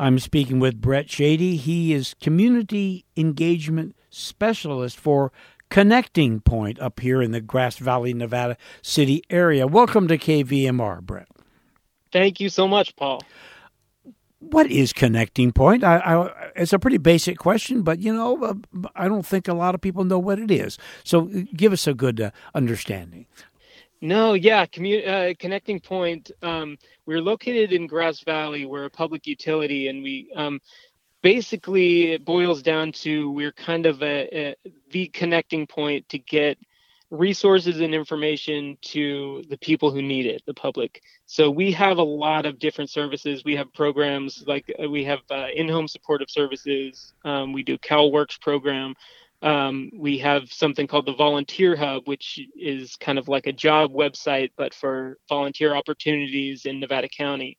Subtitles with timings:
[0.00, 1.56] I'm speaking with Brett Shady.
[1.56, 5.30] He is community engagement specialist for
[5.68, 9.66] Connecting Point up here in the Grass Valley, Nevada City area.
[9.66, 11.28] Welcome to KVMR, Brett.
[12.12, 13.20] Thank you so much, Paul.
[14.38, 15.84] What is Connecting Point?
[15.84, 18.54] I, I, it's a pretty basic question, but you know, uh,
[18.96, 20.78] I don't think a lot of people know what it is.
[21.04, 23.26] So, give us a good uh, understanding.
[24.00, 26.30] No, yeah, commu- uh, Connecting Point.
[26.42, 28.64] Um, we're located in Grass Valley.
[28.64, 30.60] We're a public utility, and we um,
[31.22, 34.56] basically it boils down to we're kind of a, a,
[34.90, 36.58] the connecting point to get
[37.10, 41.02] resources and information to the people who need it, the public.
[41.26, 43.44] So we have a lot of different services.
[43.44, 47.12] We have programs like uh, we have uh, in-home supportive services.
[47.24, 48.94] Um, we do CalWorks program.
[49.42, 53.92] Um, we have something called the Volunteer Hub, which is kind of like a job
[53.92, 57.56] website, but for volunteer opportunities in Nevada County.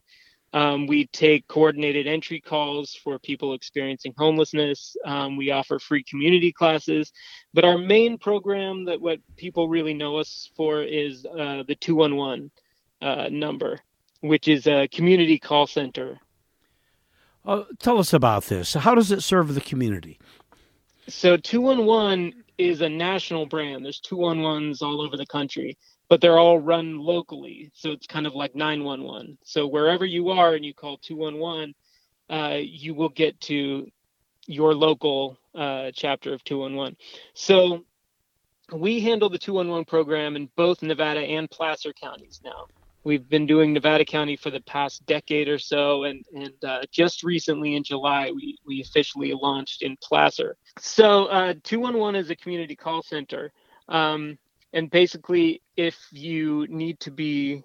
[0.54, 4.98] Um, we take coordinated entry calls for people experiencing homelessness.
[5.05, 7.13] Um, we offer free community classes,
[7.54, 12.51] but our main program that what people really know us for is uh, the 211
[13.01, 13.79] uh, number,
[14.20, 16.20] which is a community call center.
[17.45, 18.73] Uh, tell us about this.
[18.73, 20.20] How does it serve the community?
[21.12, 23.85] So 211 is a national brand.
[23.85, 25.77] There's 211s all over the country
[26.12, 27.71] but they're all run locally.
[27.73, 29.37] So it's kind of like 911.
[29.45, 31.73] So wherever you are and you call 211,
[32.29, 33.87] uh, you will get to
[34.48, 36.98] your local uh, chapter of 211.
[37.34, 37.85] So
[38.73, 42.65] we handle the 211 program in both Nevada and Placer counties now.
[43.04, 47.24] We've been doing Nevada County for the past decade or so, and and uh, just
[47.24, 50.55] recently in July we we officially launched in Placer.
[50.80, 53.52] So uh, 211 is a community call center.
[53.90, 54.38] Um,
[54.74, 57.63] and basically if you need to be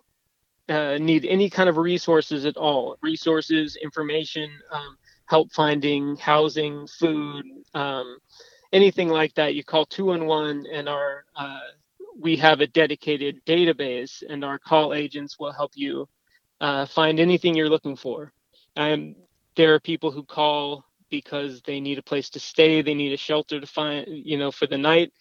[0.69, 7.45] uh, need any kind of resources at all resources information um, help finding housing food
[7.75, 8.19] um,
[8.73, 11.61] anything like that you call 211 and our uh,
[12.21, 16.09] we have a dedicated database and our call agents will help you
[16.61, 18.33] uh, find anything you're looking for
[18.77, 19.15] um,
[19.57, 23.17] there are people who call because they need a place to stay they need a
[23.19, 25.13] shelter to find you know for the night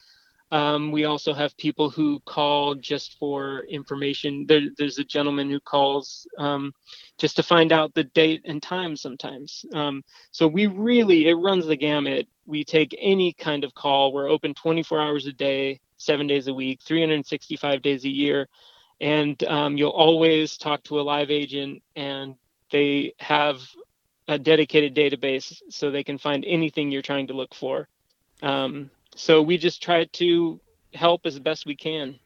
[0.52, 4.46] um, we also have people who call just for information.
[4.48, 6.74] There, there's a gentleman who calls um,
[7.18, 9.66] just to find out the date and time sometimes.
[9.74, 12.28] Um, so we really, it runs the gamut.
[12.46, 14.14] We take any kind of call.
[14.14, 18.48] We're open 24 hours a day, seven days a week, 365 days a year.
[19.02, 22.36] And um, you'll always talk to a live agent, and
[22.72, 23.62] they have
[24.28, 27.88] a dedicated database so they can find anything you're trying to look for.
[28.42, 30.60] Um, so we just try to
[30.94, 32.20] help as best we can.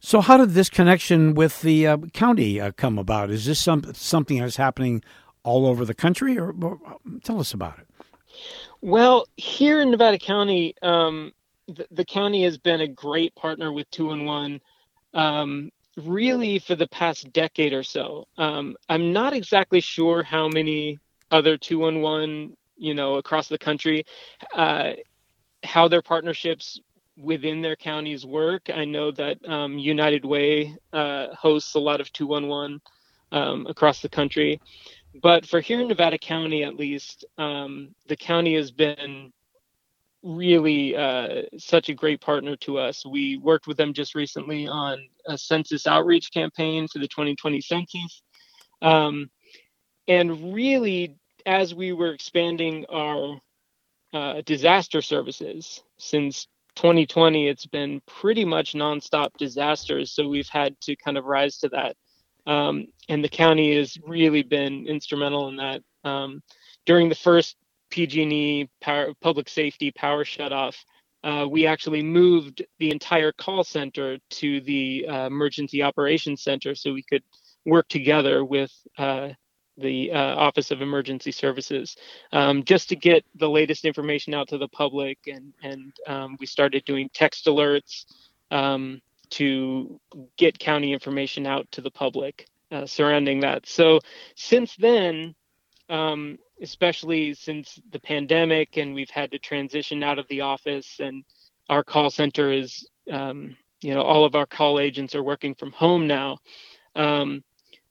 [0.00, 3.30] So, how did this connection with the uh, county uh, come about?
[3.30, 5.02] Is this some, something that's happening
[5.42, 6.78] all over the country, or, or
[7.24, 7.86] tell us about it?
[8.82, 11.32] Well, here in Nevada County, um,
[11.68, 14.60] the, county has been a great partner with Two and One,
[15.14, 18.26] um, really for the past decade or so.
[18.36, 20.98] Um, I'm not exactly sure how many
[21.30, 24.04] other Two and One, you know, across the country.
[24.54, 24.92] Uh,
[25.64, 26.80] how their partnerships
[27.16, 28.68] within their counties work.
[28.72, 32.80] I know that um, United Way uh, hosts a lot of 211
[33.32, 34.60] um, across the country.
[35.22, 39.32] But for here in Nevada County, at least, um, the county has been
[40.26, 43.04] really uh, such a great partner to us.
[43.06, 48.22] We worked with them just recently on a census outreach campaign for the 2020 census.
[48.82, 49.30] Um,
[50.08, 51.16] and really,
[51.46, 53.40] as we were expanding our
[54.12, 55.82] uh, disaster services.
[55.98, 60.12] Since 2020, it's been pretty much nonstop disasters.
[60.12, 61.96] So we've had to kind of rise to that.
[62.50, 65.82] Um, and the county has really been instrumental in that.
[66.04, 66.42] Um,
[66.86, 67.56] during the first
[67.90, 70.76] PG&E power, public safety power shutoff,
[71.24, 76.92] uh, we actually moved the entire call center to the uh, emergency operations center so
[76.92, 77.22] we could
[77.64, 79.30] work together with uh,
[79.78, 81.96] the uh, Office of Emergency Services,
[82.32, 85.18] um, just to get the latest information out to the public.
[85.26, 88.06] And, and um, we started doing text alerts
[88.50, 89.00] um,
[89.30, 90.00] to
[90.36, 93.66] get county information out to the public uh, surrounding that.
[93.66, 94.00] So
[94.34, 95.34] since then,
[95.88, 101.24] um, especially since the pandemic, and we've had to transition out of the office, and
[101.68, 105.72] our call center is, um, you know, all of our call agents are working from
[105.72, 106.38] home now.
[106.94, 107.42] Um,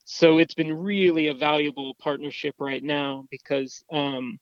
[0.04, 4.38] so it's been really a valuable partnership right now because um,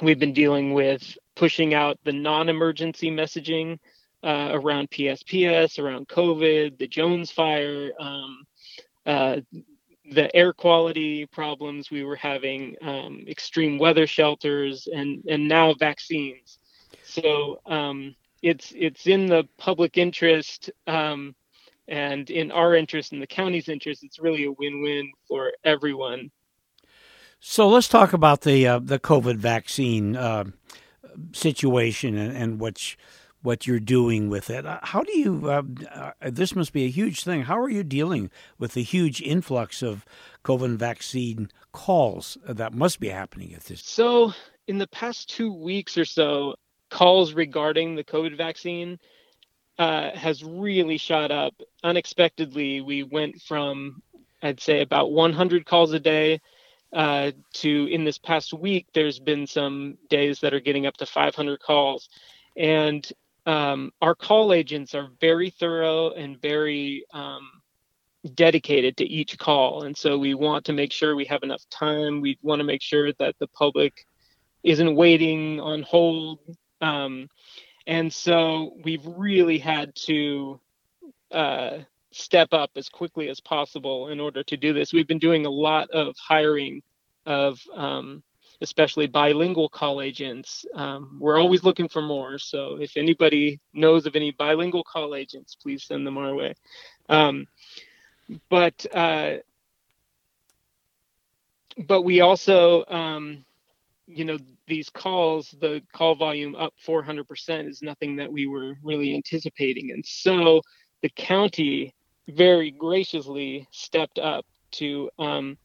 [0.00, 3.78] we've been dealing with pushing out the non-emergency messaging
[4.24, 8.44] uh, around PSPS, around COVID, the Jones fire, um,
[9.06, 9.36] uh,
[10.14, 16.58] the air quality problems we were having, um, extreme weather shelters, and and now vaccines.
[17.04, 21.34] So um, it's it's in the public interest um,
[21.88, 24.04] and in our interest, in the county's interest.
[24.04, 26.30] It's really a win-win for everyone.
[27.40, 30.44] So let's talk about the uh, the COVID vaccine uh,
[31.32, 32.96] situation and, and what's
[33.42, 34.64] what you're doing with it.
[34.64, 35.50] Uh, how do you?
[35.50, 35.62] Uh,
[35.94, 37.42] uh, this must be a huge thing.
[37.42, 40.04] How are you dealing with the huge influx of
[40.44, 43.82] COVID vaccine calls that must be happening at this?
[43.84, 44.32] So,
[44.66, 46.54] in the past two weeks or so,
[46.90, 48.98] calls regarding the COVID vaccine
[49.78, 52.80] uh, has really shot up unexpectedly.
[52.80, 54.02] We went from,
[54.42, 56.40] I'd say, about 100 calls a day
[56.92, 61.06] uh, to in this past week, there's been some days that are getting up to
[61.06, 62.08] 500 calls.
[62.56, 63.10] And
[63.46, 67.50] um, our call agents are very thorough and very um,
[68.34, 69.82] dedicated to each call.
[69.82, 72.20] And so we want to make sure we have enough time.
[72.20, 74.06] We want to make sure that the public
[74.62, 76.38] isn't waiting on hold.
[76.80, 77.28] Um,
[77.86, 80.60] and so we've really had to
[81.32, 81.78] uh,
[82.12, 84.92] step up as quickly as possible in order to do this.
[84.92, 86.82] We've been doing a lot of hiring
[87.26, 88.22] of um,
[88.62, 90.64] especially bilingual call agents.
[90.74, 92.38] Um, we're always looking for more.
[92.38, 96.54] So if anybody knows of any bilingual call agents, please send them our way.
[97.08, 97.46] Um,
[98.48, 99.38] but uh,
[101.86, 103.44] but we also, um,
[104.06, 109.14] you know, these calls, the call volume up 400% is nothing that we were really
[109.14, 110.62] anticipating, and so
[111.02, 111.94] the county
[112.28, 115.58] very graciously stepped up to um,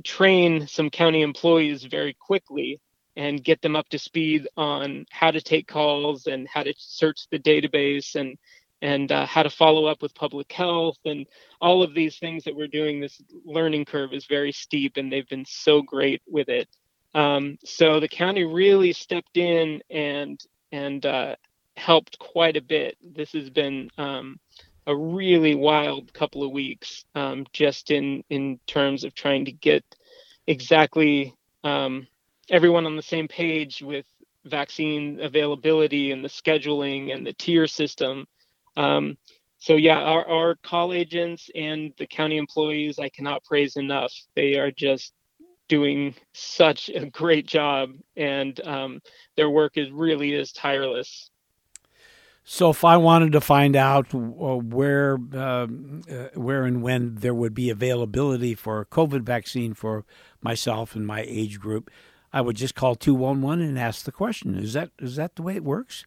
[0.00, 2.80] train some county employees very quickly
[3.16, 7.26] and get them up to speed on how to take calls and how to search
[7.30, 8.38] the database and
[8.80, 11.24] and uh, how to follow up with public health and
[11.60, 13.00] all of these things that we're doing.
[13.00, 16.68] This learning curve is very steep and they've been so great with it.
[17.14, 20.40] Um, so the county really stepped in and
[20.72, 21.36] and uh,
[21.76, 22.96] helped quite a bit.
[23.02, 24.40] This has been um,
[24.86, 29.84] a really wild couple of weeks um, just in in terms of trying to get
[30.46, 31.34] exactly
[31.64, 32.06] um,
[32.50, 34.06] everyone on the same page with
[34.44, 38.26] vaccine availability and the scheduling and the tier system.
[38.76, 39.16] Um,
[39.58, 44.12] so yeah, our, our call agents and the county employees, I cannot praise enough.
[44.36, 45.12] They are just
[45.68, 49.00] doing such a great job, and um,
[49.36, 51.31] their work is really is tireless.
[52.44, 55.66] So, if I wanted to find out uh, where, uh, uh,
[56.34, 60.04] where and when there would be availability for a COVID vaccine for
[60.40, 61.88] myself and my age group,
[62.32, 64.56] I would just call two one one and ask the question.
[64.56, 66.04] Is that is that the way it works?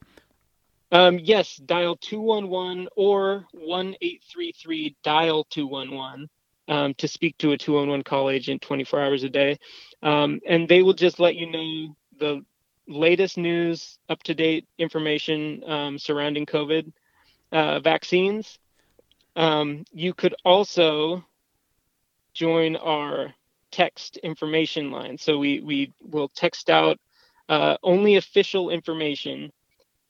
[0.91, 6.27] Um, yes, dial two one one or one eight three three dial two one one
[6.67, 9.57] um, to speak to a two one one call agent twenty four hours a day,
[10.03, 12.45] um, and they will just let you know the
[12.87, 16.91] latest news, up to date information um, surrounding COVID
[17.51, 18.59] uh, vaccines.
[19.35, 21.23] Um, you could also
[22.33, 23.33] join our
[23.71, 25.17] text information line.
[25.17, 26.99] So we, we will text out
[27.49, 29.51] uh, only official information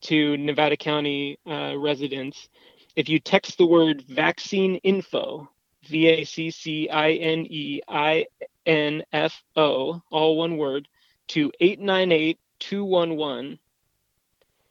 [0.01, 2.49] to Nevada County uh, residents.
[2.95, 5.49] If you text the word vaccine info,
[5.87, 8.25] V A C C I N E I
[8.65, 10.87] N F O, all one word,
[11.29, 13.59] to 898 211,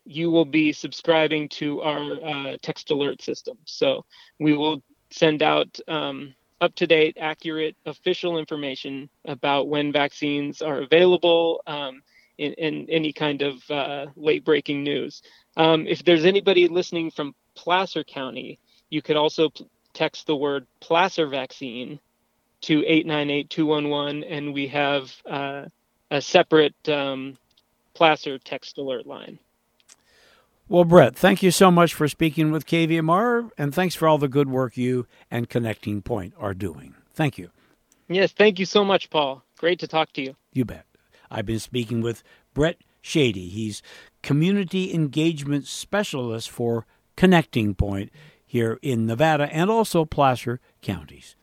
[0.04, 3.56] you will be subscribing to our uh, text alert system.
[3.64, 4.04] So
[4.40, 10.82] we will send out um, up to date, accurate, official information about when vaccines are
[10.82, 12.02] available um,
[12.38, 15.22] in, any kind of uh, late breaking news.
[15.56, 18.58] Um, if there's anybody listening from Placer County,
[18.90, 22.00] you could also p- text the word Placer vaccine
[22.62, 25.66] to 898 211, and we have uh,
[26.10, 27.36] a separate um,
[27.94, 29.38] Placer text alert line.
[30.68, 34.28] Well, Brett, thank you so much for speaking with KVMR, and thanks for all the
[34.28, 36.94] good work you and Connecting Point are doing.
[37.12, 37.50] Thank you.
[38.08, 39.42] Yes, thank you so much, Paul.
[39.58, 40.36] Great to talk to you.
[40.52, 40.86] You bet.
[41.30, 42.22] I've been speaking with
[42.54, 43.48] Brett Shady.
[43.48, 43.82] He's
[44.22, 46.86] Community Engagement Specialist for
[47.16, 48.10] Connecting Point
[48.46, 51.36] here in Nevada and also Placer counties.